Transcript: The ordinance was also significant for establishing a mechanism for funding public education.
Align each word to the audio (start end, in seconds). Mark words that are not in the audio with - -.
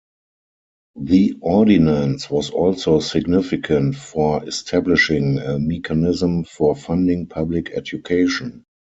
The 0.99 1.35
ordinance 1.41 2.27
was 2.27 2.49
also 2.49 2.99
significant 3.01 3.97
for 3.97 4.43
establishing 4.47 5.37
a 5.37 5.59
mechanism 5.59 6.43
for 6.45 6.75
funding 6.75 7.27
public 7.27 7.69
education. 7.73 8.65